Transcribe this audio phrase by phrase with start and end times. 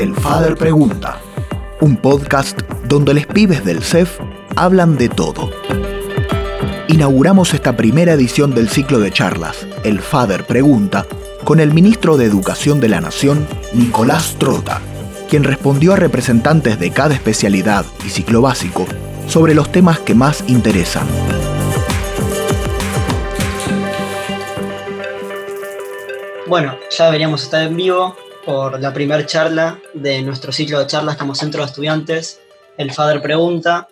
[0.00, 1.20] El Father Pregunta,
[1.82, 4.18] un podcast donde los pibes del CEF
[4.56, 5.50] hablan de todo.
[6.88, 11.04] Inauguramos esta primera edición del ciclo de charlas, El Father Pregunta,
[11.44, 14.80] con el ministro de Educación de la Nación, Nicolás Trota,
[15.28, 18.86] quien respondió a representantes de cada especialidad y ciclo básico
[19.28, 21.06] sobre los temas que más interesan.
[26.46, 28.16] Bueno, ya deberíamos estar en vivo
[28.50, 32.40] por la primera charla de nuestro ciclo de charlas como centro de estudiantes.
[32.76, 33.86] El FADER pregunta.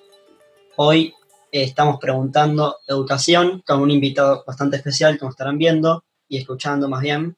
[0.74, 1.14] Hoy
[1.52, 7.02] eh, estamos preguntando educación con un invitado bastante especial, como estarán viendo y escuchando más
[7.02, 7.36] bien,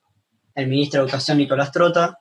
[0.55, 2.19] el ministro de Educación Nicolás Trota.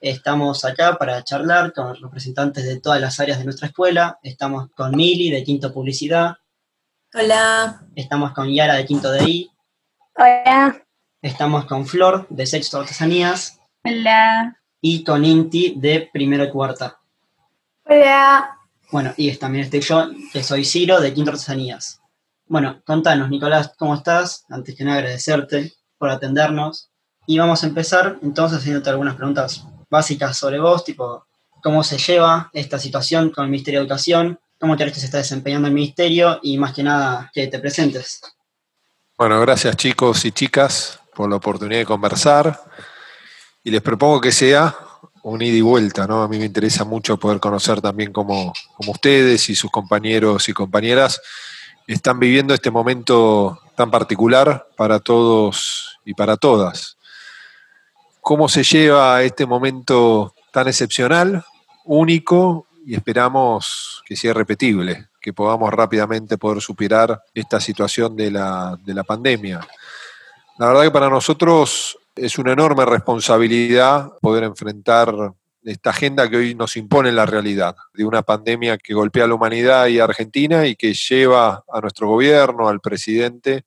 [0.00, 4.20] Estamos acá para charlar con representantes de todas las áreas de nuestra escuela.
[4.22, 6.36] Estamos con Mili de Quinto Publicidad.
[7.12, 7.82] Hola.
[7.96, 9.50] Estamos con Yara de Quinto DI.
[10.16, 10.86] Hola.
[11.20, 13.58] Estamos con Flor de Sexto Artesanías.
[13.86, 14.58] Hola.
[14.80, 16.98] Y con Inti de Primero y Cuarta.
[17.84, 18.58] Hola.
[18.90, 22.00] Bueno, y también estoy yo, que soy Ciro de Quinto Artesanías.
[22.46, 24.46] Bueno, contanos, Nicolás, ¿cómo estás?
[24.48, 26.88] Antes que nada, agradecerte por atendernos.
[27.26, 31.26] Y vamos a empezar entonces haciéndote algunas preguntas básicas sobre vos, tipo,
[31.62, 34.40] ¿cómo se lleva esta situación con el Ministerio de Educación?
[34.58, 36.38] ¿Cómo crees que se está desempeñando el Ministerio?
[36.42, 38.22] Y más que nada, que te presentes.
[39.18, 42.58] Bueno, gracias chicos y chicas por la oportunidad de conversar
[43.64, 44.76] y les propongo que sea
[45.22, 46.22] un ida y vuelta, ¿no?
[46.22, 48.52] A mí me interesa mucho poder conocer también cómo,
[48.86, 51.22] ustedes y sus compañeros y compañeras
[51.86, 56.98] están viviendo este momento tan particular para todos y para todas.
[58.20, 61.42] ¿Cómo se lleva este momento tan excepcional,
[61.84, 68.78] único y esperamos que sea repetible, que podamos rápidamente poder superar esta situación de la,
[68.84, 69.66] de la pandemia?
[70.58, 75.14] La verdad que para nosotros es una enorme responsabilidad poder enfrentar
[75.62, 79.34] esta agenda que hoy nos impone la realidad, de una pandemia que golpea a la
[79.34, 83.64] humanidad y a Argentina y que lleva a nuestro gobierno, al presidente,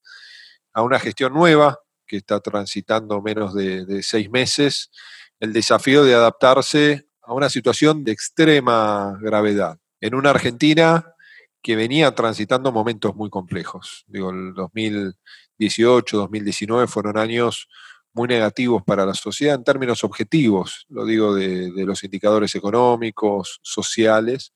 [0.74, 4.92] a una gestión nueva que está transitando menos de, de seis meses,
[5.40, 9.78] el desafío de adaptarse a una situación de extrema gravedad.
[10.00, 11.14] En una Argentina
[11.62, 14.06] que venía transitando momentos muy complejos.
[14.08, 17.68] Digo, el 2018, 2019 fueron años
[18.18, 24.54] muy negativos para la sociedad en términos objetivos, lo digo de, los indicadores económicos, sociales,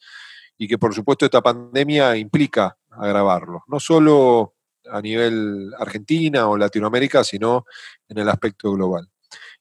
[0.57, 4.55] y que por supuesto esta pandemia implica agravarlos, no solo
[4.91, 7.65] a nivel Argentina o Latinoamérica, sino
[8.09, 9.07] en el aspecto global.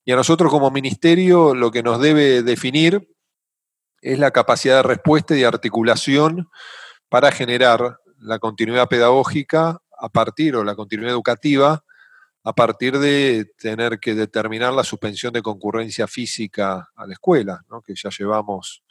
[0.02, 3.06] Y a nosotros como ministerio lo que nos debe definir
[4.00, 6.48] es la capacidad de respuesta y de articulación
[7.10, 11.84] para generar la continuidad pedagógica a partir, o la continuidad educativa,
[12.42, 17.94] a partir de tener que determinar la suspensión de concurrencia física a la escuela, que
[17.94, 18.82] ya llevamos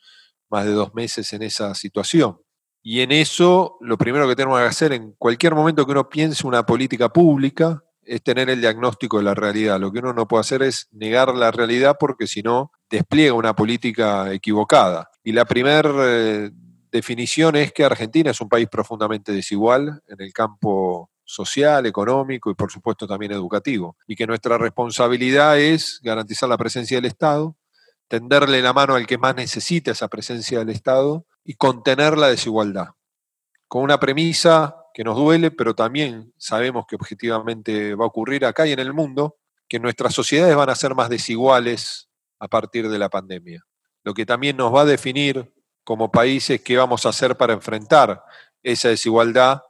[0.49, 2.39] más de dos meses en esa situación.
[2.81, 6.47] Y en eso, lo primero que tenemos que hacer en cualquier momento que uno piense
[6.47, 9.79] una política pública es tener el diagnóstico de la realidad.
[9.79, 13.55] Lo que uno no puede hacer es negar la realidad porque si no, despliega una
[13.55, 15.09] política equivocada.
[15.23, 16.51] Y la primera eh,
[16.91, 22.55] definición es que Argentina es un país profundamente desigual en el campo social, económico y
[22.55, 23.95] por supuesto también educativo.
[24.07, 27.55] Y que nuestra responsabilidad es garantizar la presencia del Estado,
[28.07, 32.87] tenderle la mano al que más necesita esa presencia del Estado y contener la desigualdad.
[33.67, 38.65] Con una premisa que nos duele, pero también sabemos que objetivamente va a ocurrir acá
[38.65, 42.09] y en el mundo, que nuestras sociedades van a ser más desiguales
[42.39, 43.63] a partir de la pandemia.
[44.03, 45.53] Lo que también nos va a definir
[45.83, 48.23] como países qué vamos a hacer para enfrentar
[48.63, 49.61] esa desigualdad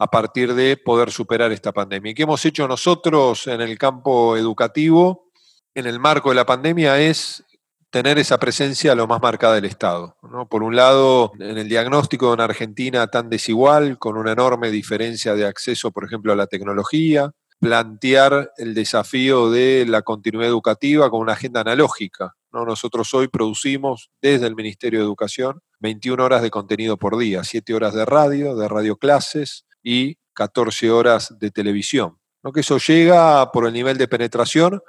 [0.00, 2.12] a partir de poder superar esta pandemia.
[2.12, 5.30] ¿Y qué hemos hecho nosotros en el campo educativo
[5.74, 7.44] en el marco de la pandemia es
[7.90, 10.16] tener esa presencia lo más marcada del Estado.
[10.48, 15.34] Por un lado, en el diagnóstico de una Argentina tan desigual, con una enorme diferencia
[15.34, 21.20] de acceso, por ejemplo, a la tecnología, plantear el desafío de la continuidad educativa con
[21.20, 22.36] una agenda analógica.
[22.52, 22.64] ¿no?
[22.64, 27.74] Nosotros hoy producimos desde el Ministerio de Educación 21 horas de contenido por día, 7
[27.74, 32.16] horas de radio, de radio clases y 14 horas de televisión.
[32.42, 32.52] ¿no?
[32.52, 34.80] Que eso llega por el nivel de penetración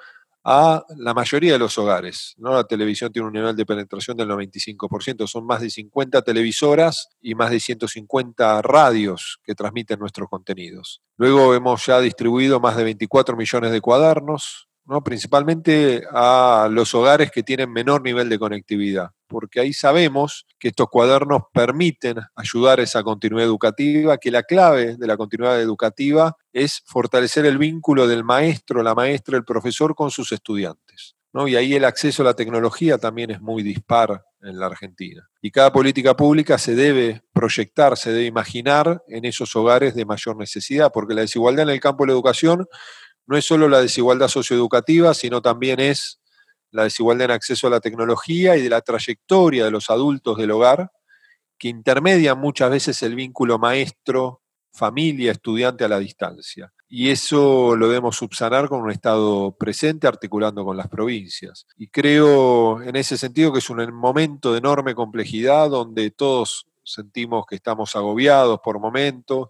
[0.44, 2.34] a la mayoría de los hogares.
[2.38, 2.54] ¿no?
[2.54, 7.36] La televisión tiene un nivel de penetración del 95%, son más de 50 televisoras y
[7.36, 11.02] más de 150 radios que transmiten nuestros contenidos.
[11.18, 15.04] Luego hemos ya distribuido más de 24 millones de cuadernos, ¿no?
[15.04, 20.90] principalmente a los hogares que tienen menor nivel de conectividad, porque ahí sabemos que estos
[20.90, 26.84] cuadernos permiten ayudar a esa continuidad educativa, que la clave de la continuidad educativa es
[26.86, 31.16] fortalecer el vínculo del maestro, la maestra, el profesor con sus estudiantes.
[31.32, 31.48] ¿no?
[31.48, 35.30] Y ahí el acceso a la tecnología también es muy dispar en la Argentina.
[35.42, 40.36] Y cada política pública se debe proyectar, se debe imaginar en esos hogares de mayor
[40.36, 42.68] necesidad, porque la desigualdad en el campo de la educación
[43.28, 46.21] no es solo la desigualdad socioeducativa, sino también es
[46.72, 50.52] la desigualdad en acceso a la tecnología y de la trayectoria de los adultos del
[50.52, 50.92] hogar,
[51.58, 54.42] que intermedian muchas veces el vínculo maestro,
[54.74, 56.74] familia, estudiante a la distancia.
[56.88, 61.68] Y eso lo debemos subsanar con un Estado presente articulando con las provincias.
[61.78, 67.46] Y creo en ese sentido que es un momento de enorme complejidad donde todos sentimos
[67.46, 69.50] que estamos agobiados por momentos,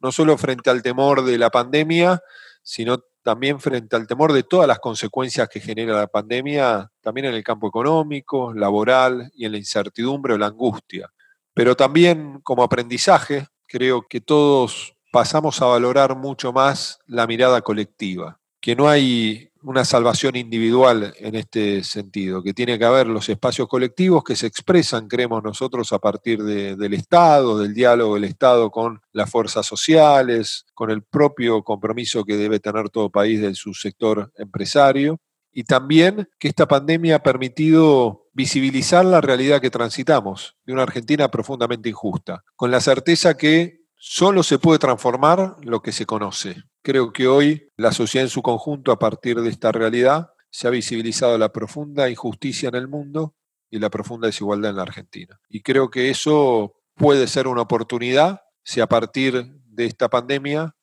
[0.00, 2.20] no solo frente al temor de la pandemia,
[2.62, 7.34] sino también frente al temor de todas las consecuencias que genera la pandemia, también en
[7.34, 11.10] el campo económico, laboral y en la incertidumbre o la angustia.
[11.54, 18.40] Pero también como aprendizaje, creo que todos pasamos a valorar mucho más la mirada colectiva,
[18.60, 23.66] que no hay una salvación individual en este sentido, que tiene que haber los espacios
[23.66, 29.00] colectivos que se expresan, creemos nosotros, a partir del Estado, del diálogo del Estado con
[29.12, 34.30] las fuerzas sociales, con el propio compromiso que debe tener todo país de su sector
[34.36, 35.18] empresario,
[35.50, 41.30] y también que esta pandemia ha permitido visibilizar la realidad que transitamos, de una Argentina
[41.30, 46.62] profundamente injusta, con la certeza que solo se puede transformar lo que se conoce.
[46.82, 50.70] Creo que hoy la sociedad en su conjunto, a partir de esta realidad, se ha
[50.70, 53.34] visibilizado la profunda injusticia en el mundo
[53.70, 55.40] y la profunda desigualdad en la Argentina.
[55.48, 60.76] Y creo que eso puede ser una oportunidad si a partir de esta pandemia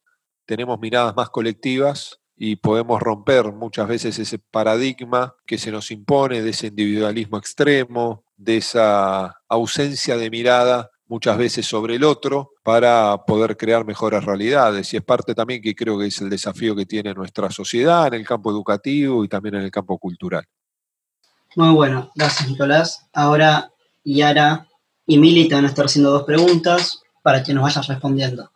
[0.47, 6.41] tenemos miradas más colectivas y podemos romper muchas veces ese paradigma que se nos impone
[6.41, 13.17] de ese individualismo extremo, de esa ausencia de mirada muchas veces sobre el otro para
[13.27, 14.93] poder crear mejores realidades.
[14.93, 18.13] Y es parte también que creo que es el desafío que tiene nuestra sociedad en
[18.13, 20.45] el campo educativo y también en el campo cultural.
[21.57, 23.09] Muy bueno, gracias Nicolás.
[23.11, 23.73] Ahora
[24.05, 24.67] Yara
[25.05, 28.49] y Mili te van a estar haciendo dos preguntas para que nos vayas respondiendo.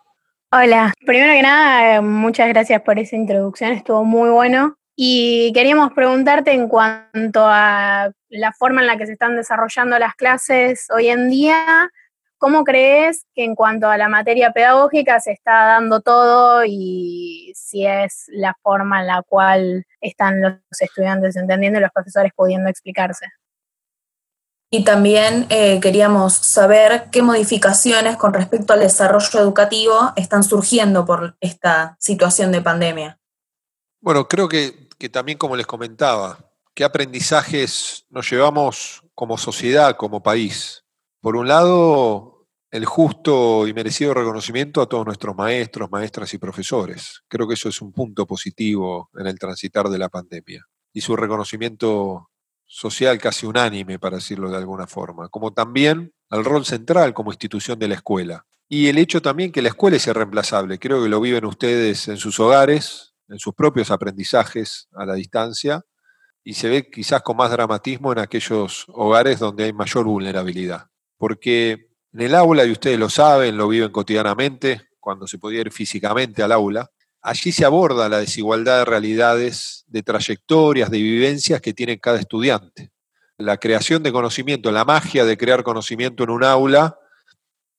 [0.50, 4.78] Hola, primero que nada, muchas gracias por esa introducción, estuvo muy bueno.
[4.96, 10.16] Y queríamos preguntarte en cuanto a la forma en la que se están desarrollando las
[10.16, 11.90] clases hoy en día,
[12.46, 17.88] ¿Cómo crees que en cuanto a la materia pedagógica se está dando todo y si
[17.88, 23.26] es la forma en la cual están los estudiantes entendiendo y los profesores pudiendo explicarse?
[24.70, 31.38] Y también eh, queríamos saber qué modificaciones con respecto al desarrollo educativo están surgiendo por
[31.40, 33.20] esta situación de pandemia.
[34.02, 36.38] Bueno, creo que, que también como les comentaba,
[36.76, 40.84] qué aprendizajes nos llevamos como sociedad, como país.
[41.22, 42.35] Por un lado,
[42.76, 47.22] el justo y merecido reconocimiento a todos nuestros maestros, maestras y profesores.
[47.30, 50.68] Creo que eso es un punto positivo en el transitar de la pandemia.
[50.92, 52.32] Y su reconocimiento
[52.66, 57.80] social casi unánime, para decirlo de alguna forma, como también al rol central como institución
[57.80, 58.46] de la escuela.
[58.68, 62.18] Y el hecho también que la escuela es irreemplazable, creo que lo viven ustedes en
[62.18, 65.86] sus hogares, en sus propios aprendizajes a la distancia,
[66.44, 70.88] y se ve quizás con más dramatismo en aquellos hogares donde hay mayor vulnerabilidad
[71.18, 75.72] porque en el aula, y ustedes lo saben, lo viven cotidianamente, cuando se podía ir
[75.74, 76.90] físicamente al aula,
[77.22, 82.94] allí se aborda la desigualdad de realidades, de trayectorias, de vivencias que tiene cada estudiante.
[83.38, 86.98] La creación de conocimiento, la magia de crear conocimiento en un aula,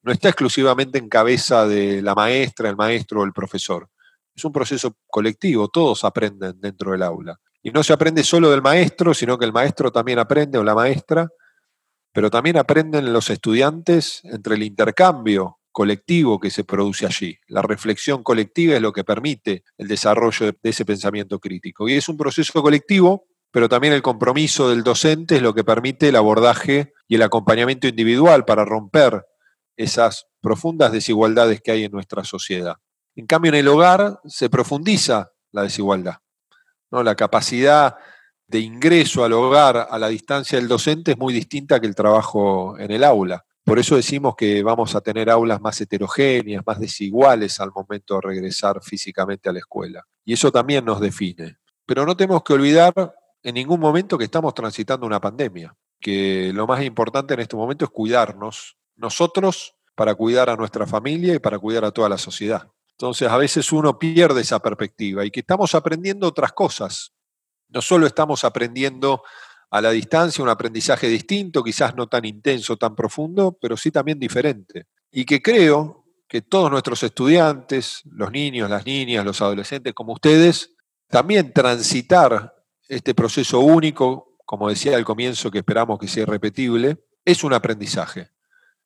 [0.02, 3.88] no está exclusivamente en cabeza de la maestra, el maestro o el profesor.
[4.34, 7.40] Es un proceso colectivo, todos aprenden dentro del aula.
[7.62, 10.74] Y no se aprende solo del maestro, sino que el maestro también aprende o la
[10.74, 11.26] maestra,
[12.16, 17.38] pero también aprenden los estudiantes entre el intercambio colectivo que se produce allí.
[17.46, 21.86] La reflexión colectiva es lo que permite el desarrollo de ese pensamiento crítico.
[21.86, 26.08] Y es un proceso colectivo, pero también el compromiso del docente es lo que permite
[26.08, 29.26] el abordaje y el acompañamiento individual para romper
[29.76, 32.76] esas profundas desigualdades que hay en nuestra sociedad.
[33.14, 36.16] En cambio, en el hogar se profundiza la desigualdad.
[36.90, 37.02] ¿no?
[37.02, 37.96] La capacidad
[38.48, 42.78] de ingreso al hogar a la distancia del docente es muy distinta que el trabajo
[42.78, 43.44] en el aula.
[43.64, 48.20] Por eso decimos que vamos a tener aulas más heterogéneas, más desiguales al momento de
[48.20, 50.04] regresar físicamente a la escuela.
[50.24, 51.56] Y eso también nos define.
[51.84, 52.94] Pero no tenemos que olvidar
[53.42, 57.84] en ningún momento que estamos transitando una pandemia, que lo más importante en este momento
[57.84, 62.68] es cuidarnos, nosotros para cuidar a nuestra familia y para cuidar a toda la sociedad.
[62.92, 67.12] Entonces a veces uno pierde esa perspectiva y que estamos aprendiendo otras cosas,
[67.68, 69.22] no solo estamos aprendiendo
[69.70, 74.18] a la distancia, un aprendizaje distinto, quizás no tan intenso, tan profundo, pero sí también
[74.18, 74.86] diferente.
[75.10, 80.74] Y que creo que todos nuestros estudiantes, los niños, las niñas, los adolescentes como ustedes,
[81.08, 82.54] también transitar
[82.88, 88.30] este proceso único, como decía al comienzo, que esperamos que sea irrepetible, es un aprendizaje.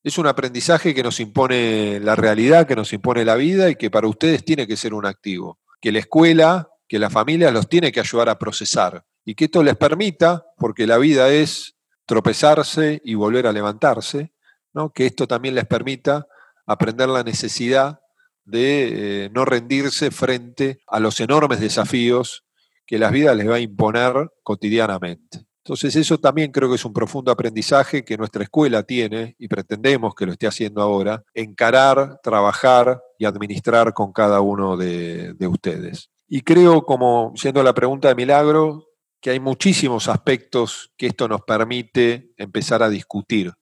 [0.03, 3.91] Es un aprendizaje que nos impone la realidad, que nos impone la vida y que
[3.91, 5.59] para ustedes tiene que ser un activo.
[5.81, 9.63] Que la escuela, que la familia los tiene que ayudar a procesar y que esto
[9.63, 14.33] les permita, porque la vida es tropezarse y volver a levantarse,
[14.75, 14.93] ¿no?
[14.93, 16.27] que esto también les permita
[16.67, 18.01] aprender la necesidad
[18.45, 22.45] de eh, no rendirse frente a los enormes desafíos
[22.85, 25.47] que la vida les va a imponer cotidianamente.
[25.65, 30.17] Entonces eso también creo que es un profundo aprendizaje que nuestra escuela tiene y pretendemos
[30.17, 36.11] que lo esté haciendo ahora, encarar, trabajar y administrar con cada uno de, ustedes.
[36.33, 38.87] Y creo, como siendo la pregunta de Milagro,
[39.21, 43.53] que hay muchísimos aspectos que esto nos permite empezar a discutir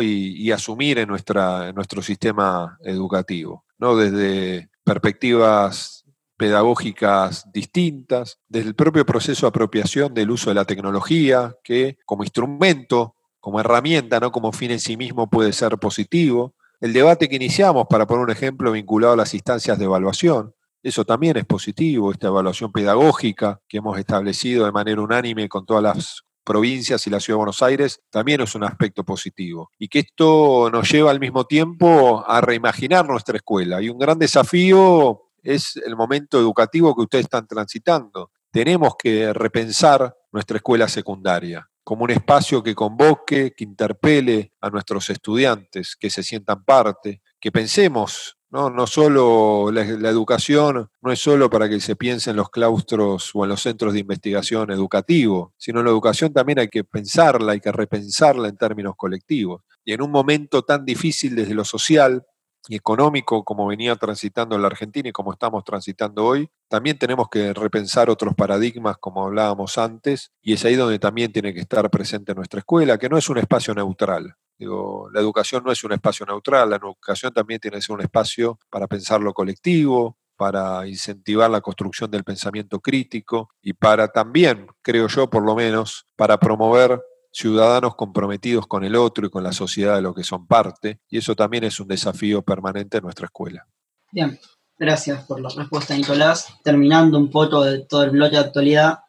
[0.00, 3.94] y, asumir en, en nuestro sistema educativo, ¿no?
[3.94, 6.06] desde perspectivas
[6.38, 12.24] pedagógicas distintas, desde el propio proceso de apropiación del uso de la tecnología, que como
[12.24, 16.54] instrumento, como herramienta, no como fin en sí mismo puede ser positivo.
[16.80, 20.53] El debate que iniciamos, para poner un ejemplo vinculado a las instancias de evaluación,
[20.84, 25.82] eso también es positivo, esta evaluación pedagógica que hemos establecido de manera unánime con todas
[25.82, 29.70] las provincias y la Ciudad de Buenos Aires, también es un aspecto positivo.
[29.78, 33.80] Y que esto nos lleva al mismo tiempo a reimaginar nuestra escuela.
[33.80, 38.30] Y un gran desafío es el momento educativo que ustedes están transitando.
[38.50, 45.10] Tenemos que repensar nuestra escuela secundaria como un espacio que convoque, que interpele a nuestros
[45.10, 51.50] estudiantes, que se sientan parte, que pensemos, no, no solo la, educación, no es solo
[51.50, 55.82] para que se piense en los claustros o en los centros de investigación educativo, sino
[55.82, 59.62] la educación también hay que pensarla, hay que repensarla en términos colectivos.
[59.84, 62.24] Y en un momento tan difícil desde lo social,
[62.68, 67.52] y económico como venía transitando la Argentina y como estamos transitando hoy, también tenemos que
[67.52, 72.34] repensar otros paradigmas como hablábamos antes y es ahí donde también tiene que estar presente
[72.36, 74.36] nuestra escuela, que no es un espacio neutral.
[74.58, 78.02] Digo, la educación no es un espacio neutral, la educación también tiene que ser un
[78.02, 84.66] espacio para pensar lo colectivo, para incentivar la construcción del pensamiento crítico y para también,
[84.82, 87.00] creo yo por lo menos, para promover
[87.32, 91.18] ciudadanos comprometidos con el otro y con la sociedad de lo que son parte, y
[91.18, 93.66] eso también es un desafío permanente en nuestra escuela.
[94.12, 94.38] Bien,
[94.78, 96.46] gracias por la respuesta, Nicolás.
[96.62, 99.00] Terminando un poco de todo el bloque de actualidad,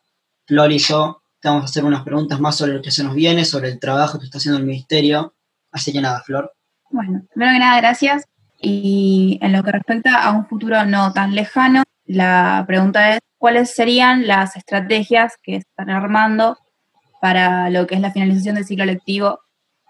[0.48, 3.14] Flor y yo te vamos a hacer unas preguntas más sobre lo que se nos
[3.14, 5.36] viene, sobre el trabajo que está haciendo el Ministerio.
[5.72, 6.52] Así que nada, Flor.
[6.90, 8.24] Bueno, primero que nada, gracias.
[8.60, 13.76] Y en lo que respecta a un futuro no tan lejano, la pregunta es, ¿cuáles
[13.76, 16.58] serían las estrategias que están armando
[17.22, 19.42] para lo que es la finalización del ciclo lectivo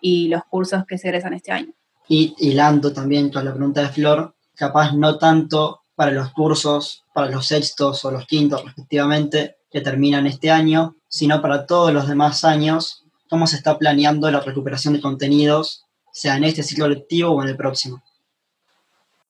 [0.01, 1.71] y los cursos que se egresan este año.
[2.09, 7.29] Y hilando también con la pregunta de Flor, capaz no tanto para los cursos, para
[7.31, 12.45] los sextos o los quintos respectivamente, que terminan este año, sino para todos los demás
[12.45, 17.43] años, cómo se está planeando la recuperación de contenidos, sea en este ciclo lectivo o
[17.43, 18.01] en el próximo.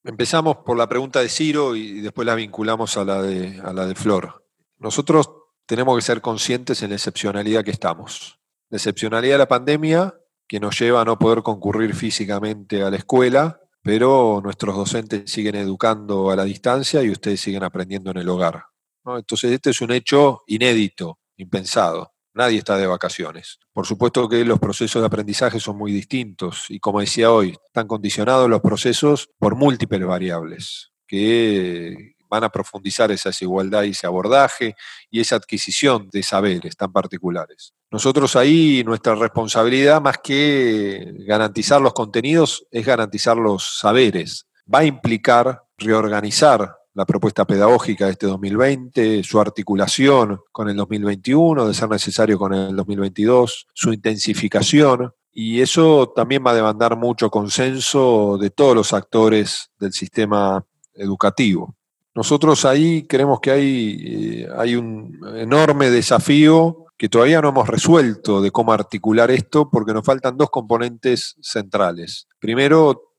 [0.04, 3.88] Empezamos por la pregunta de Ciro y después la vinculamos a la de, a la
[3.88, 4.46] de Flor.
[4.78, 5.32] Nosotros
[5.66, 8.40] tenemos que ser conscientes en la excepcionalidad que estamos.
[8.70, 10.14] La excepcionalidad de la pandemia
[10.48, 15.56] que nos lleva a no poder concurrir físicamente a la escuela, pero nuestros docentes siguen
[15.56, 18.75] educando a la distancia y ustedes siguen aprendiendo en el hogar.
[19.06, 22.14] Entonces, este es un hecho inédito, impensado.
[22.34, 23.60] Nadie está de vacaciones.
[23.72, 27.88] Por supuesto que los procesos de aprendizaje son muy distintos y como decía hoy, están
[27.88, 34.76] condicionados los procesos por múltiples variables que van a profundizar esa desigualdad y ese abordaje
[35.10, 37.74] y esa adquisición de saberes tan particulares.
[37.92, 44.48] Nosotros ahí nuestra responsabilidad, más que garantizar los contenidos, es garantizar los saberes.
[44.74, 51.68] Va a implicar reorganizar la propuesta pedagógica de este 2020, su articulación con el 2021,
[51.68, 57.30] de ser necesario con el 2022, su intensificación, y eso también va a demandar mucho
[57.30, 61.75] consenso de todos los actores del sistema educativo.
[62.16, 68.42] Nosotros ahí creemos que hay, eh, hay un enorme desafío que todavía no hemos resuelto
[68.42, 72.30] de cómo articular esto porque nos faltan dos componentes centrales.
[72.40, 73.15] Primero,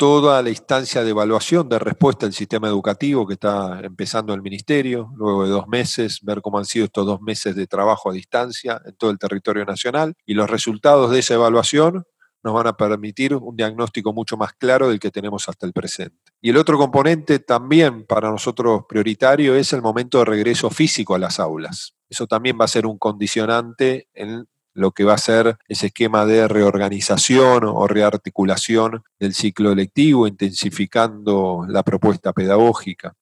[0.00, 5.12] toda la instancia de evaluación de respuesta del sistema educativo que está empezando el Ministerio,
[5.14, 8.80] luego de dos meses, ver cómo han sido estos dos meses de trabajo a distancia
[8.86, 12.04] en todo el territorio nacional y los resultados de esa evaluación
[12.42, 16.16] nos van a permitir un diagnóstico mucho más claro del que tenemos hasta el presente.
[16.40, 21.18] Y el otro componente también para nosotros prioritario es el momento de regreso físico a
[21.18, 21.92] las aulas.
[22.08, 26.26] Eso también va a ser un condicionante en lo que va a ser ese esquema
[26.26, 33.14] de reorganización o rearticulación del ciclo lectivo, intensificando la propuesta pedagógica.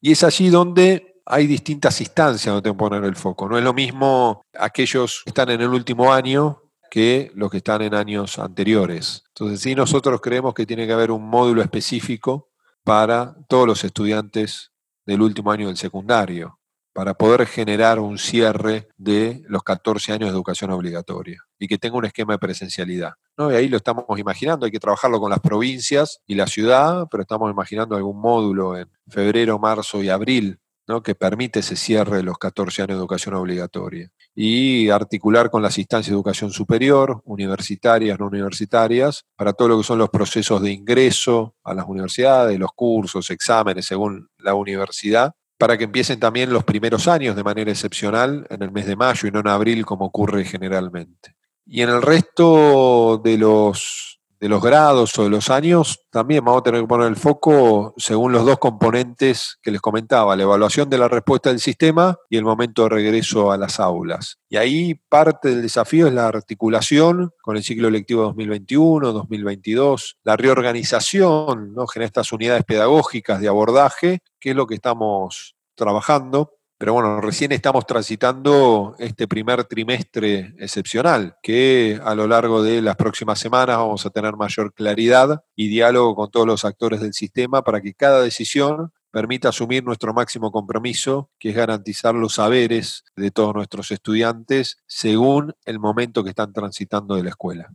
[0.00, 3.48] Y es allí donde hay distintas instancias donde poner el foco.
[3.48, 7.82] No es lo mismo aquellos que están en el último año que los que están
[7.82, 9.22] en años anteriores.
[9.28, 12.50] Entonces, sí, nosotros creemos que tiene que haber un módulo específico
[12.82, 14.72] para todos los estudiantes
[15.06, 16.59] del último año del secundario,
[16.92, 21.96] para poder generar un cierre de los 14 años de educación obligatoria y que tenga
[21.96, 23.12] un esquema de presencialidad.
[23.36, 23.52] ¿no?
[23.52, 27.22] Y ahí lo estamos imaginando, hay que trabajarlo con las provincias y la ciudad, pero
[27.22, 30.58] estamos imaginando algún módulo en febrero, marzo y abril
[31.00, 34.10] que permite ese cierre de los 14 años de educación obligatoria.
[34.34, 39.84] Y articular con las instancias de educación superior, universitarias, no universitarias, para todo lo que
[39.84, 45.76] son los procesos de ingreso a las universidades, los cursos, exámenes según la universidad, para
[45.76, 49.30] que empiecen también los primeros años de manera excepcional en el mes de mayo y
[49.30, 51.36] no en abril como ocurre generalmente.
[51.66, 56.60] Y en el resto de los de los grados o de los años, también vamos
[56.60, 60.88] a tener que poner el foco según los dos componentes que les comentaba, la evaluación
[60.88, 64.38] de la respuesta del sistema y el momento de regreso a las aulas.
[64.48, 70.36] Y ahí parte del desafío es la articulación con el ciclo lectivo 2021, 2022, la
[70.36, 71.84] reorganización, ¿no?
[72.00, 77.84] estas unidades pedagógicas de abordaje, que es lo que estamos trabajando pero bueno, recién estamos
[77.84, 84.08] transitando este primer trimestre excepcional, que a lo largo de las próximas semanas vamos a
[84.08, 88.94] tener mayor claridad y diálogo con todos los actores del sistema para que cada decisión
[89.10, 95.54] permita asumir nuestro máximo compromiso, que es garantizar los saberes de todos nuestros estudiantes según
[95.66, 97.68] el momento que están transitando de la escuela.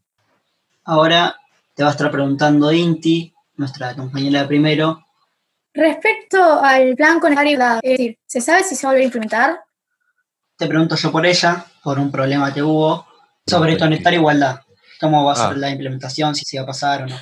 [0.84, 1.36] Ahora
[1.76, 5.05] te va a estar preguntando Inti, nuestra compañera de primero,
[5.76, 9.60] Respecto al plan conectario, es decir, ¿se sabe si se va a volver a implementar?
[10.58, 13.06] Te pregunto yo por ella, por un problema que hubo,
[13.46, 14.62] sobre conectar igualdad.
[15.02, 15.58] ¿Cómo va a ser ah.
[15.58, 17.16] la implementación, si se va a pasar o no?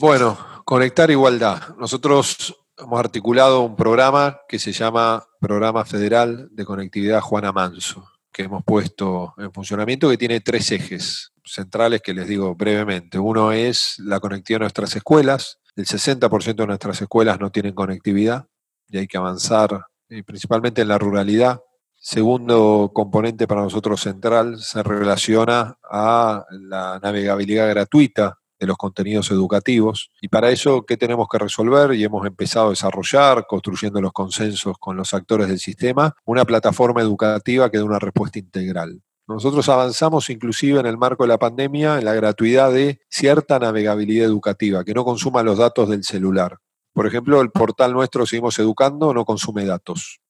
[0.00, 1.76] Bueno, conectar igualdad.
[1.76, 8.44] Nosotros hemos articulado un programa que se llama Programa Federal de Conectividad Juana Manso, que
[8.44, 13.18] hemos puesto en funcionamiento, que tiene tres ejes centrales que les digo brevemente.
[13.18, 18.46] Uno es la conectividad de nuestras escuelas, el 60% de nuestras escuelas no tienen conectividad
[18.88, 21.60] y hay que avanzar eh, principalmente en la ruralidad.
[21.96, 30.10] Segundo componente para nosotros central se relaciona a la navegabilidad gratuita de los contenidos educativos.
[30.20, 31.92] Y para eso, ¿qué tenemos que resolver?
[31.94, 37.02] Y hemos empezado a desarrollar, construyendo los consensos con los actores del sistema, una plataforma
[37.02, 39.02] educativa que dé una respuesta integral.
[39.28, 44.26] Nosotros avanzamos inclusive en el marco de la pandemia en la gratuidad de cierta navegabilidad
[44.26, 46.58] educativa, que no consuma los datos del celular.
[46.92, 50.20] Por ejemplo, el portal nuestro Seguimos Educando no consume datos.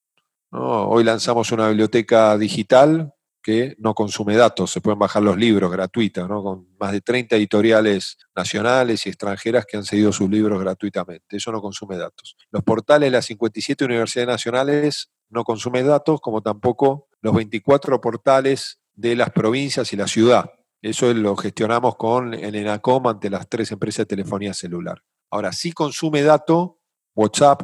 [0.50, 6.26] Hoy lanzamos una biblioteca digital que no consume datos, se pueden bajar los libros gratuitos,
[6.26, 11.36] con más de 30 editoriales nacionales y extranjeras que han cedido sus libros gratuitamente.
[11.36, 12.36] Eso no consume datos.
[12.50, 18.80] Los portales de las 57 universidades nacionales no consumen datos, como tampoco los 24 portales
[18.96, 20.50] de las provincias y la ciudad.
[20.82, 25.02] Eso lo gestionamos con el ENACOM ante las tres empresas de telefonía celular.
[25.30, 26.80] Ahora, sí consume dato
[27.14, 27.62] WhatsApp,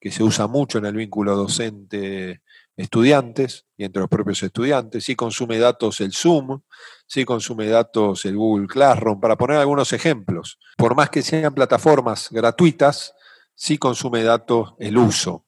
[0.00, 5.04] que se usa mucho en el vínculo docente-estudiantes y entre los propios estudiantes.
[5.04, 6.62] Sí consume datos el Zoom,
[7.06, 10.58] sí consume datos el Google Classroom, para poner algunos ejemplos.
[10.76, 13.14] Por más que sean plataformas gratuitas,
[13.54, 15.46] sí consume datos el uso.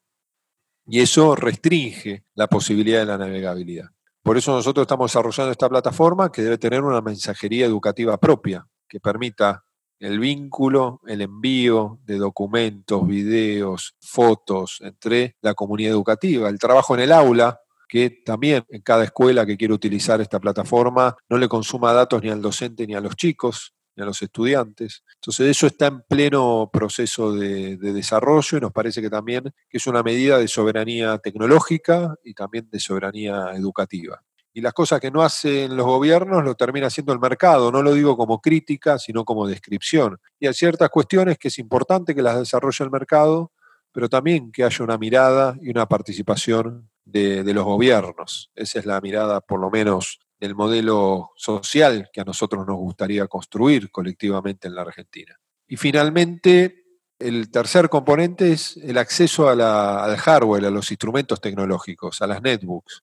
[0.87, 3.94] Y eso restringe la posibilidad de la navegabilidad.
[4.25, 8.99] Por eso nosotros estamos desarrollando esta plataforma que debe tener una mensajería educativa propia, que
[8.99, 9.63] permita
[9.99, 17.03] el vínculo, el envío de documentos, videos, fotos entre la comunidad educativa, el trabajo en
[17.03, 21.93] el aula, que también en cada escuela que quiere utilizar esta plataforma no le consuma
[21.93, 25.03] datos ni al docente ni a los chicos, a los estudiantes.
[25.15, 29.87] Entonces eso está en pleno proceso de, desarrollo y nos parece que también que es
[29.87, 34.23] una medida de soberanía tecnológica y también de soberanía educativa.
[34.53, 37.93] Y las cosas que no hacen los gobiernos lo termina haciendo el mercado, no lo
[37.93, 40.19] digo como crítica, sino como descripción.
[40.39, 43.53] Y hay ciertas cuestiones que es importante que las desarrolle el mercado,
[43.91, 48.51] pero también que haya una mirada y una participación de los gobiernos.
[48.55, 53.27] Esa es la mirada, por lo menos, el modelo social que a nosotros nos gustaría
[53.27, 55.39] construir colectivamente en la Argentina.
[55.67, 56.85] Y finalmente,
[57.19, 63.03] el tercer componente es el acceso al hardware, a los instrumentos tecnológicos, a las netbooks,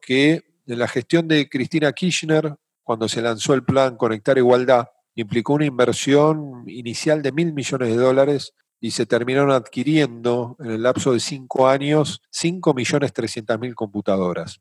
[0.00, 5.54] que en la gestión de Cristina Kirchner, cuando se lanzó el plan Conectar Igualdad, implicó
[5.54, 11.12] una inversión inicial de mil millones de dólares y se terminaron adquiriendo en el lapso
[11.12, 13.12] de cinco años 5 millones
[13.60, 14.60] mil computadoras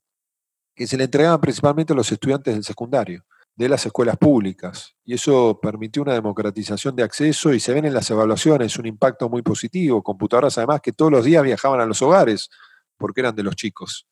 [0.76, 4.96] que se le entregaban principalmente a los estudiantes del secundario, de las escuelas públicas.
[5.04, 9.30] Y eso permitió una democratización de acceso y se ven en las evaluaciones un impacto
[9.30, 10.02] muy positivo.
[10.02, 12.50] Computadoras además que todos los días viajaban a los hogares
[12.98, 14.08] porque eran de los chicos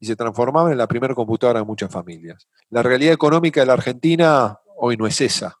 [0.00, 2.48] y se transformaban en la primera computadora de muchas familias.
[2.70, 5.58] La realidad económica de la Argentina hoy no es esa,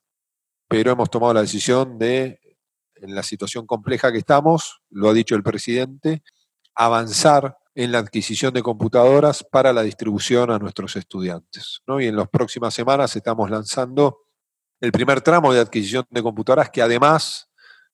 [0.66, 2.40] pero hemos tomado la decisión de,
[2.96, 6.22] en la situación compleja que estamos, lo ha dicho el presidente,
[6.74, 11.82] avanzar en la adquisición de computadoras para la distribución a nuestros estudiantes.
[12.00, 14.18] Y en las próximas semanas estamos lanzando
[14.80, 17.48] el primer tramo de adquisición de computadoras que además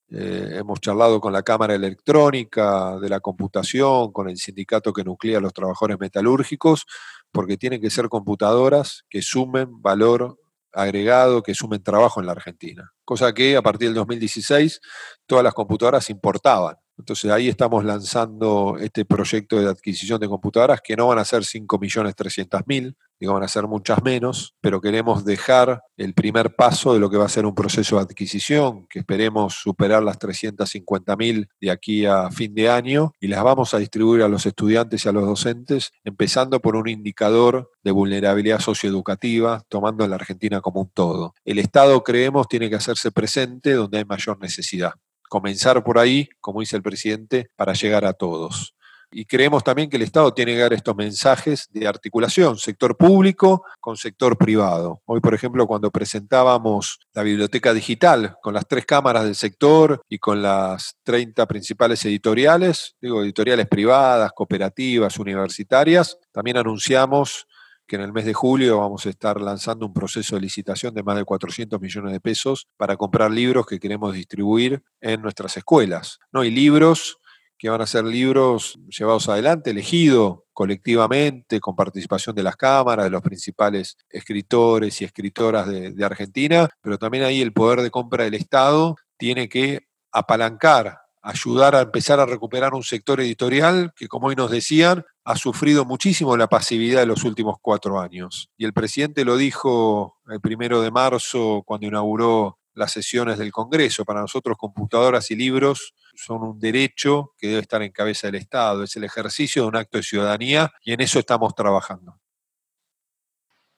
[0.09, 5.39] eh, hemos charlado con la Cámara Electrónica de la Computación, con el sindicato que nuclea
[5.39, 6.85] a los trabajadores metalúrgicos,
[7.31, 10.39] porque tienen que ser computadoras que sumen valor
[10.71, 12.93] agregado, que sumen trabajo en la Argentina.
[13.03, 14.79] Cosa que a partir del 2016
[15.25, 16.77] todas las computadoras importaban.
[16.97, 21.43] Entonces ahí estamos lanzando este proyecto de adquisición de computadoras que no van a ser
[21.43, 27.09] 5.300.000, digo, van a ser muchas menos, pero queremos dejar el primer paso de lo
[27.09, 32.05] que va a ser un proceso de adquisición, que esperemos superar las 350.000 de aquí
[32.05, 35.25] a fin de año y las vamos a distribuir a los estudiantes y a los
[35.25, 41.33] docentes, empezando por un indicador de vulnerabilidad socioeducativa, tomando la Argentina como un todo.
[41.45, 44.93] El Estado, creemos, tiene que hacerse presente donde hay mayor necesidad
[45.27, 48.73] comenzar por ahí, como dice el presidente, para llegar a todos.
[49.09, 53.63] Y creemos también que el Estado tiene que dar estos mensajes de articulación, sector público
[53.79, 55.01] con sector privado.
[55.05, 60.19] Hoy, por ejemplo, cuando presentábamos la biblioteca digital con las tres cámaras del sector y
[60.19, 67.47] con las 30 principales editoriales, digo, editoriales privadas, cooperativas, universitarias, también anunciamos
[67.87, 71.03] que en el mes de julio vamos a estar lanzando un proceso de licitación de
[71.03, 76.19] más de 400 millones de pesos para comprar libros que queremos distribuir en nuestras escuelas.
[76.31, 76.43] ¿no?
[76.43, 77.17] Y libros
[77.57, 83.11] que van a ser libros llevados adelante, elegidos colectivamente, con participación de las cámaras, de
[83.11, 88.25] los principales escritores y escritoras de, de Argentina, pero también ahí el poder de compra
[88.25, 94.27] del Estado tiene que apalancar ayudar a empezar a recuperar un sector editorial que, como
[94.27, 98.49] hoy nos decían, ha sufrido muchísimo la pasividad de los últimos cuatro años.
[98.57, 104.05] Y el presidente lo dijo el primero de marzo cuando inauguró las sesiones del Congreso.
[104.05, 108.83] Para nosotros, computadoras y libros son un derecho que debe estar en cabeza del Estado.
[108.83, 112.17] Es el ejercicio de un acto de ciudadanía y en eso estamos trabajando.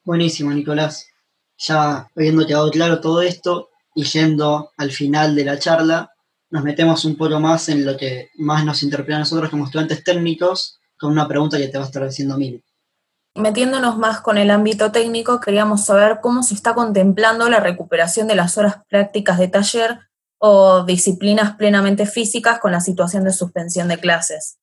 [0.03, 1.07] Buenísimo, Nicolás.
[1.57, 6.11] Ya habiendo quedado claro todo esto y yendo al final de la charla,
[6.51, 10.03] nos metemos un poco más en lo que más nos interpela a nosotros como estudiantes
[10.03, 12.63] técnicos, con una pregunta que te va a estar diciendo Mil.
[13.35, 18.35] Metiéndonos más con el ámbito técnico, queríamos saber cómo se está contemplando la recuperación de
[18.35, 19.99] las horas prácticas de taller
[20.39, 24.57] o disciplinas plenamente físicas con la situación de suspensión de clases.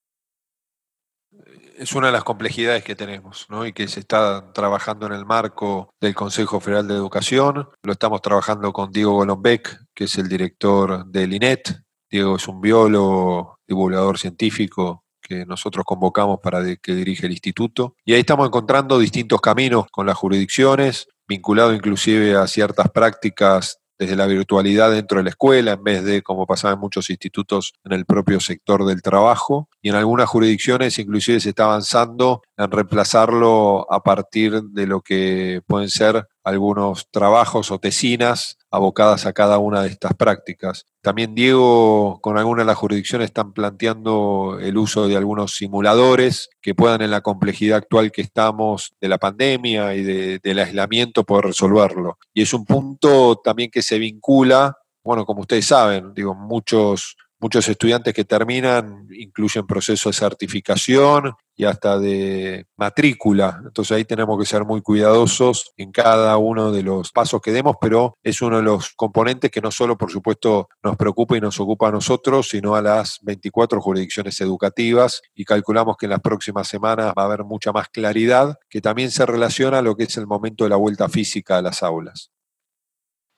[1.79, 3.67] Es una de las complejidades que tenemos ¿no?
[3.67, 7.69] y que se está trabajando en el marco del Consejo Federal de Educación.
[7.83, 11.83] Lo estamos trabajando con Diego Golombek, que es el director del INET.
[12.11, 17.95] Diego es un biólogo, divulgador científico que nosotros convocamos para que dirige el instituto.
[18.05, 24.17] Y ahí estamos encontrando distintos caminos con las jurisdicciones, vinculado inclusive a ciertas prácticas desde
[24.17, 27.93] la virtualidad dentro de la escuela, en vez de, como pasaba en muchos institutos, en
[27.93, 29.69] el propio sector del trabajo.
[29.81, 35.63] Y en algunas jurisdicciones inclusive se está avanzando en reemplazarlo a partir de lo que
[35.67, 40.87] pueden ser algunos trabajos o tesinas abocadas a cada una de estas prácticas.
[41.03, 46.73] También Diego, con algunas de las jurisdicciones, están planteando el uso de algunos simuladores que
[46.73, 52.17] puedan en la complejidad actual que estamos de la pandemia y del aislamiento poder resolverlo.
[52.33, 57.69] Y es un punto también que se vincula, bueno, como ustedes saben, digo, muchos Muchos
[57.69, 63.61] estudiantes que terminan incluyen procesos de certificación y hasta de matrícula.
[63.63, 67.77] Entonces ahí tenemos que ser muy cuidadosos en cada uno de los pasos que demos,
[67.81, 71.61] pero es uno de los componentes que no solo, por supuesto, nos preocupa y nos
[71.61, 76.69] ocupa a nosotros, sino a las 24 jurisdicciones educativas y calculamos que en las próximas
[76.69, 80.17] semanas va a haber mucha más claridad que también se relaciona a lo que es
[80.17, 82.31] el momento de la vuelta física a las aulas.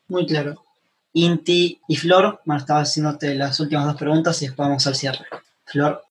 [0.09, 0.68] Muy claro.
[1.12, 2.40] Inti y Flor.
[2.44, 5.27] Bueno, estaba haciéndote las últimas dos preguntas y después vamos al cierre.
[5.64, 6.03] Flor.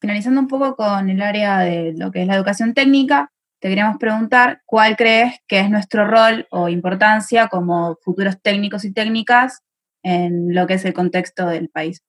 [0.00, 3.98] Finalizando un poco con el área de lo que es la educación técnica, te queríamos
[3.98, 9.62] preguntar cuál crees que es nuestro rol o importancia como futuros técnicos y técnicas
[10.02, 12.02] en lo que es el contexto del país.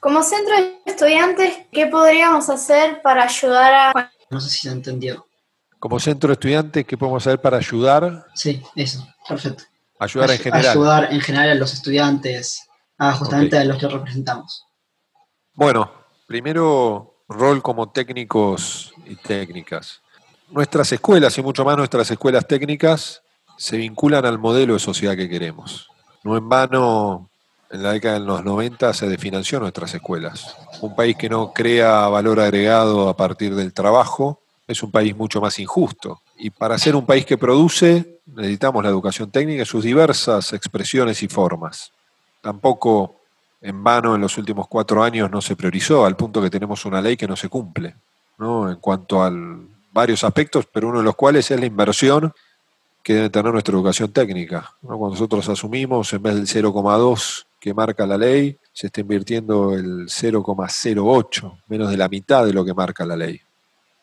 [0.00, 4.10] Como centro de estudiantes, ¿qué podríamos hacer para ayudar a...
[4.30, 5.26] No sé si se entendió.
[5.78, 8.24] Como centro de estudiantes, ¿qué podemos hacer para ayudar?
[8.34, 9.64] Sí, eso, perfecto.
[10.02, 10.66] Ayudar en general.
[10.66, 14.64] Ayudar en general a los estudiantes, a justamente a los que representamos.
[15.54, 15.92] Bueno,
[16.26, 20.00] primero, rol como técnicos y técnicas.
[20.50, 23.22] Nuestras escuelas, y mucho más nuestras escuelas técnicas,
[23.56, 25.88] se vinculan al modelo de sociedad que queremos.
[26.24, 27.30] No en vano,
[27.70, 30.56] en la década de los 90 se desfinanció nuestras escuelas.
[30.80, 35.40] Un país que no crea valor agregado a partir del trabajo es un país mucho
[35.40, 36.22] más injusto.
[36.44, 41.22] Y para ser un país que produce, necesitamos la educación técnica en sus diversas expresiones
[41.22, 41.92] y formas.
[42.40, 43.14] Tampoco
[43.60, 47.00] en vano en los últimos cuatro años no se priorizó, al punto que tenemos una
[47.00, 47.94] ley que no se cumple,
[48.38, 48.68] ¿no?
[48.68, 49.32] en cuanto a
[49.92, 52.32] varios aspectos, pero uno de los cuales es la inversión
[53.04, 54.74] que debe tener nuestra educación técnica.
[54.80, 60.08] Cuando nosotros asumimos, en vez del 0,2 que marca la ley, se está invirtiendo el
[60.08, 63.40] 0,08, menos de la mitad de lo que marca la ley.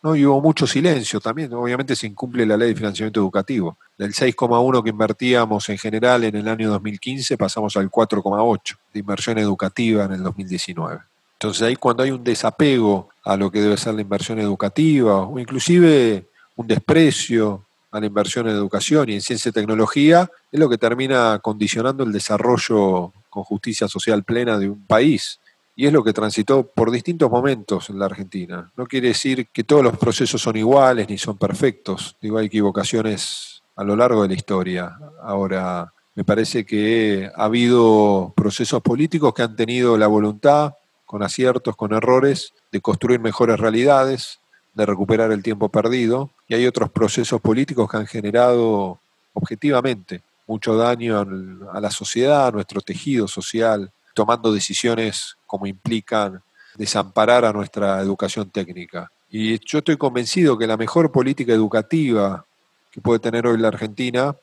[0.02, 0.16] ¿No?
[0.16, 3.78] Y hubo mucho silencio también, obviamente se incumple la ley de financiamiento educativo.
[3.98, 9.38] Del 6,1 que invertíamos en general en el año 2015 pasamos al 4,8 de inversión
[9.38, 11.00] educativa en el 2019.
[11.34, 15.40] Entonces ahí cuando hay un desapego a lo que debe ser la inversión educativa o
[15.40, 20.70] inclusive un desprecio a la inversión en educación y en ciencia y tecnología, es lo
[20.70, 25.39] que termina condicionando el desarrollo con justicia social plena de un país.
[25.80, 28.70] Y es lo que transitó por distintos momentos en la Argentina.
[28.76, 32.18] No quiere decir que todos los procesos son iguales ni son perfectos.
[32.22, 35.00] Digo, hay equivocaciones a lo largo de la historia.
[35.24, 40.74] Ahora, me parece que ha habido procesos políticos que han tenido la voluntad,
[41.06, 44.40] con aciertos, con errores, de construir mejores realidades,
[44.74, 49.00] de recuperar el tiempo perdido, y hay otros procesos políticos que han generado
[49.32, 51.26] objetivamente mucho daño
[51.72, 56.44] a la sociedad, a nuestro tejido social, tomando decisiones como implican
[56.76, 59.10] desamparar a nuestra educación técnica.
[59.30, 62.46] Y yo estoy convencido que la mejor política educativa
[62.92, 64.36] que puede tener hoy la Argentina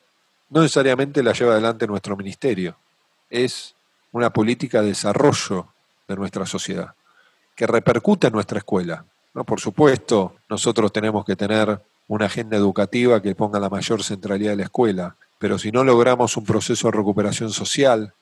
[0.49, 2.75] no necesariamente la lleva adelante nuestro ministerio,
[3.29, 3.75] es
[4.13, 5.67] una política de desarrollo
[6.07, 6.95] de nuestra sociedad,
[7.55, 9.05] que repercute en nuestra escuela.
[9.35, 9.43] ¿no?
[9.43, 14.57] Por supuesto, nosotros tenemos que tener una agenda educativa que ponga la mayor centralidad de
[14.57, 18.15] la escuela, pero si no logramos un proceso de recuperación social,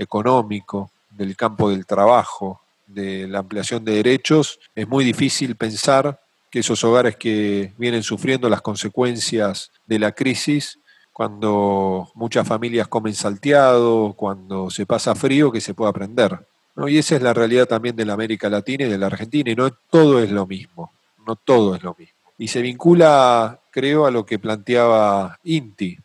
[0.00, 6.60] económico, del campo del trabajo, de la ampliación de derechos, es muy difícil pensar que
[6.60, 10.78] esos hogares que vienen sufriendo las consecuencias de la crisis,
[11.12, 16.40] cuando muchas familias comen salteado, cuando se pasa frío, que se pueda aprender.
[16.74, 16.88] ¿no?
[16.88, 19.54] Y esa es la realidad también de la América Latina y de la Argentina, y
[19.54, 20.92] no todo es lo mismo,
[21.26, 22.14] no todo es lo mismo.
[22.38, 25.98] Y se vincula, creo, a lo que planteaba Inti,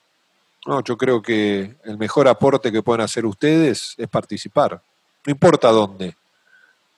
[0.66, 4.82] no, yo creo que el mejor aporte que pueden hacer ustedes es participar.
[5.26, 6.16] No importa dónde.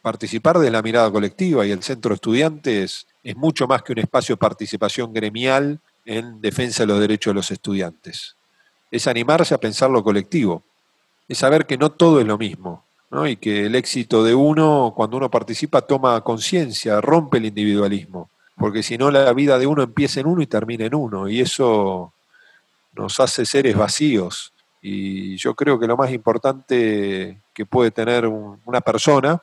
[0.01, 3.99] Participar de la mirada colectiva y el centro de estudiantes es mucho más que un
[3.99, 8.35] espacio de participación gremial en defensa de los derechos de los estudiantes.
[8.89, 10.63] Es animarse a pensar lo colectivo.
[11.27, 12.85] Es saber que no todo es lo mismo.
[13.11, 13.27] ¿no?
[13.27, 18.29] Y que el éxito de uno, cuando uno participa, toma conciencia, rompe el individualismo.
[18.55, 21.27] Porque si no, la vida de uno empieza en uno y termina en uno.
[21.27, 22.13] Y eso
[22.97, 24.53] nos hace seres vacíos.
[24.81, 29.41] Y yo creo que lo más importante que puede tener una persona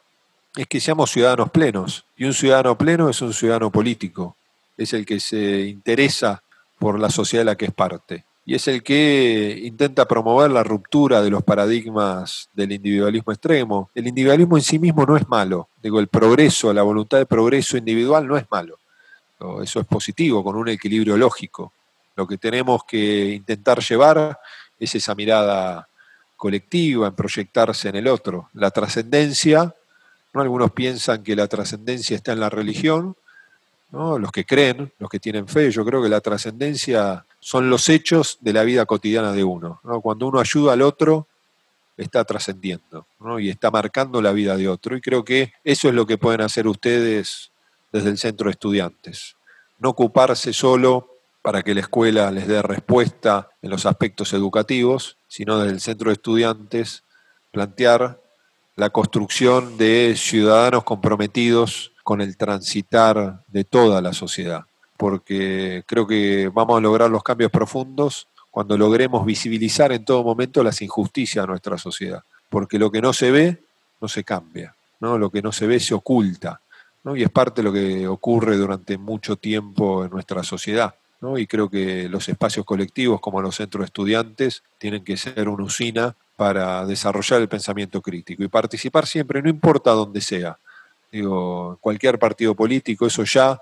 [0.57, 2.05] es que seamos ciudadanos plenos.
[2.17, 4.37] Y un ciudadano pleno es un ciudadano político.
[4.77, 6.43] Es el que se interesa
[6.79, 8.25] por la sociedad de la que es parte.
[8.47, 13.91] Y es el que intenta promover la ruptura de los paradigmas del individualismo extremo.
[13.95, 15.69] El individualismo en sí mismo no es malo.
[15.83, 18.79] Digo, el progreso, la voluntad de progreso individual no es malo.
[19.63, 21.73] Eso es positivo, con un equilibrio lógico.
[22.17, 24.39] Lo que tenemos que intentar llevar
[24.79, 25.89] es esa mirada
[26.37, 28.49] colectiva, en proyectarse en el otro.
[28.55, 29.75] La trascendencia,
[30.33, 30.41] ¿no?
[30.41, 33.17] algunos piensan que la trascendencia está en la religión,
[33.91, 34.19] ¿no?
[34.19, 38.39] los que creen, los que tienen fe, yo creo que la trascendencia son los hechos
[38.41, 39.81] de la vida cotidiana de uno.
[40.03, 41.27] Cuando uno ayuda al otro,
[41.97, 43.07] está trascendiendo
[43.39, 44.97] y está marcando la vida de otro.
[44.97, 47.51] Y creo que eso es lo que pueden hacer ustedes
[47.93, 49.37] desde el centro de estudiantes.
[49.79, 51.14] No ocuparse solo
[51.45, 56.09] para que la escuela les dé respuesta en los aspectos educativos, sino desde el centro
[56.09, 57.03] de estudiantes
[57.53, 58.19] plantear
[58.77, 64.63] la construcción de ciudadanos comprometidos con el transitar de toda la sociedad,
[64.97, 70.65] porque creo que vamos a lograr los cambios profundos cuando logremos visibilizar en todo momento
[70.65, 73.63] las injusticias de nuestra sociedad, porque lo que no se ve
[74.01, 75.19] no se cambia, ¿no?
[75.19, 76.63] lo que no se ve se oculta,
[77.03, 77.15] ¿no?
[77.15, 80.95] y es parte de lo que ocurre durante mucho tiempo en nuestra sociedad
[81.39, 85.65] y creo que los espacios colectivos como los centros de estudiantes tienen que ser una
[85.65, 90.59] usina para desarrollar el pensamiento crítico y participar siempre, no importa dónde sea.
[91.11, 93.59] Digo, cualquier partido político, eso ya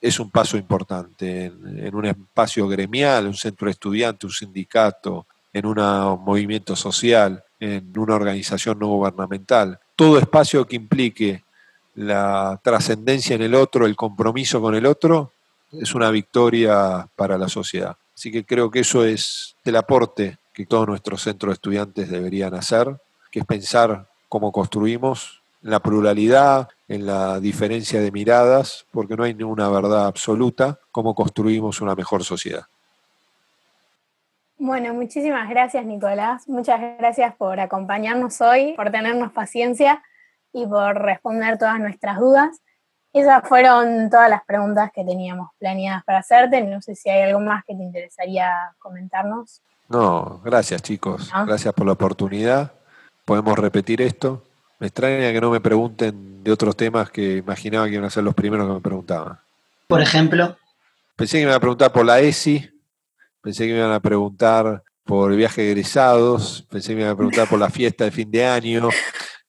[0.00, 1.46] es un paso importante.
[1.46, 5.76] En, un espacio gremial, un centro de estudiantes, un sindicato, en un
[6.24, 9.78] movimiento social, en una organización no gubernamental.
[9.94, 11.42] Todo espacio que implique
[11.94, 15.32] la trascendencia en el otro, el compromiso con el otro,
[15.72, 17.96] es una victoria para la sociedad.
[18.14, 22.54] Así que creo que eso es el aporte que todos nuestros centros de estudiantes deberían
[22.54, 22.96] hacer
[23.30, 29.34] que es pensar cómo construimos la pluralidad, en la diferencia de miradas, porque no hay
[29.34, 32.64] ninguna verdad absoluta, cómo construimos una mejor sociedad.
[34.58, 40.02] Bueno, muchísimas gracias Nicolás, muchas gracias por acompañarnos hoy, por tenernos paciencia
[40.52, 42.62] y por responder todas nuestras dudas.
[43.16, 46.62] Esas fueron todas las preguntas que teníamos planeadas para hacerte.
[46.62, 49.62] No sé si hay algo más que te interesaría comentarnos.
[49.88, 52.72] No, gracias chicos, gracias por la oportunidad.
[53.24, 54.42] Podemos repetir esto.
[54.78, 58.22] Me extraña que no me pregunten de otros temas que imaginaba que iban a ser
[58.22, 59.38] los primeros que me preguntaban.
[59.88, 60.54] Por ejemplo.
[61.16, 62.70] Pensé que me iban a preguntar por la ESI,
[63.40, 67.14] pensé que me iban a preguntar por el viaje de egresados, pensé que me iban
[67.14, 68.90] a preguntar por la fiesta de fin de año,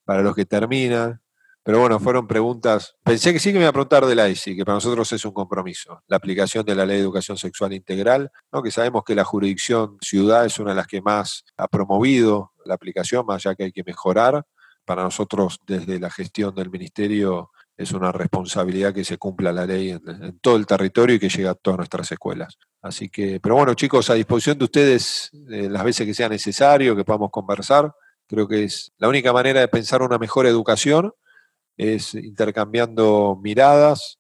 [0.06, 1.20] para los que terminan.
[1.68, 2.96] Pero bueno, fueron preguntas.
[3.04, 5.26] Pensé que sí que me iba a preguntar de la ESI, que para nosotros es
[5.26, 6.02] un compromiso.
[6.08, 8.64] La aplicación de la Ley de Educación Sexual Integral, ¿no?
[8.64, 12.76] que sabemos que la jurisdicción ciudad es una de las que más ha promovido la
[12.76, 14.46] aplicación, más allá que hay que mejorar
[14.86, 19.90] para nosotros desde la gestión del ministerio es una responsabilidad que se cumpla la ley
[19.90, 22.58] en, todo el territorio y que llegue a todas nuestras escuelas.
[22.82, 26.96] Así que, pero bueno, chicos, a disposición de ustedes eh, las veces que sea necesario,
[26.96, 27.94] que podamos conversar.
[28.26, 31.12] Creo que es la única manera de pensar una mejor educación
[31.78, 34.20] es intercambiando miradas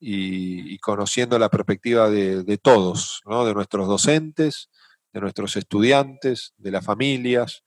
[0.00, 3.44] y, conociendo la perspectiva de, de todos, ¿no?
[3.44, 4.70] de nuestros docentes,
[5.12, 7.62] de nuestros estudiantes, de las familias,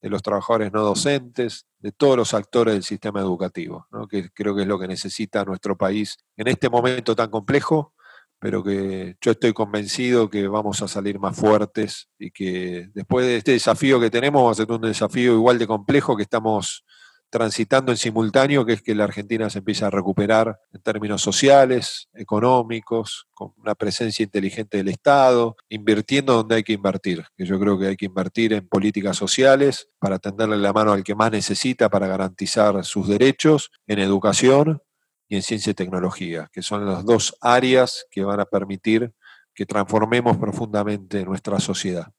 [0.00, 4.62] de los trabajadores no docentes, de todos los actores del sistema educativo, que creo que
[4.62, 7.94] es lo que necesita nuestro país en este momento tan complejo,
[8.38, 13.38] pero que yo estoy convencido que vamos a salir más fuertes y que después de
[13.38, 16.84] este desafío que tenemos va a ser un desafío igual de complejo que estamos
[17.30, 22.08] transitando en simultáneo, que es que la Argentina se empieza a recuperar en términos sociales,
[22.14, 27.78] económicos, con una presencia inteligente del Estado, invirtiendo donde hay que invertir, que yo creo
[27.78, 31.88] que hay que invertir en políticas sociales para tenderle la mano al que más necesita
[31.88, 34.82] para garantizar sus derechos, en educación
[35.28, 39.12] y en ciencia y tecnología, que son las dos áreas que van a permitir
[39.54, 42.12] que transformemos profundamente nuestra sociedad.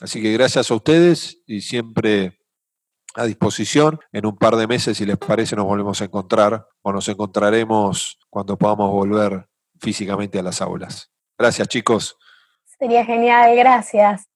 [0.00, 2.37] Así que gracias a ustedes y siempre
[3.14, 4.00] a disposición.
[4.12, 8.18] En un par de meses, si les parece, nos volvemos a encontrar o nos encontraremos
[8.30, 9.48] cuando podamos volver
[9.80, 11.10] físicamente a las aulas.
[11.38, 12.16] Gracias, chicos.
[12.78, 14.28] Sería genial, gracias.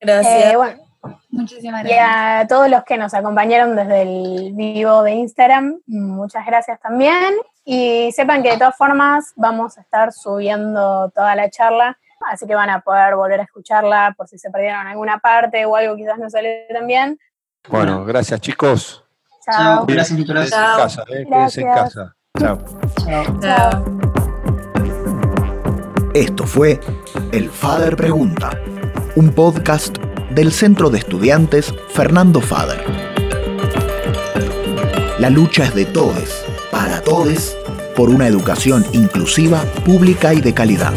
[0.00, 0.54] Gracias.
[0.54, 0.82] Eh,
[1.30, 1.98] Muchísimas gracias.
[1.98, 7.34] Y a todos los que nos acompañaron desde el vivo de Instagram, muchas gracias también.
[7.64, 11.98] Y sepan que de todas formas vamos a estar subiendo toda la charla,
[12.30, 15.74] así que van a poder volver a escucharla por si se perdieron alguna parte o
[15.74, 17.18] algo quizás no sale tan bien.
[17.68, 19.04] Bueno, gracias chicos.
[19.44, 19.86] Chao.
[19.86, 20.50] Gracias, Nicolás.
[20.50, 21.24] Quédense en casa, eh.
[21.28, 22.16] Quédense en casa.
[22.38, 22.58] Chao.
[23.40, 23.84] Chao.
[26.14, 26.80] Esto fue
[27.32, 28.50] El Fader Pregunta,
[29.16, 29.96] un podcast
[30.30, 32.84] del Centro de Estudiantes Fernando Fader.
[35.18, 37.56] La lucha es de todos, para todos,
[37.96, 40.92] por una educación inclusiva, pública y de calidad.